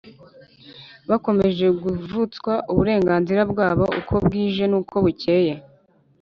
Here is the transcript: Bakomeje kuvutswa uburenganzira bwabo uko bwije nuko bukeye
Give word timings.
Bakomeje 1.09 1.65
kuvutswa 1.81 2.53
uburenganzira 2.71 3.41
bwabo 3.51 3.85
uko 3.99 4.13
bwije 4.25 4.63
nuko 4.67 4.95
bukeye 5.03 5.53